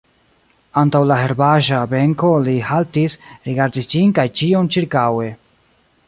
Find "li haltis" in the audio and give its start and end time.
2.47-3.17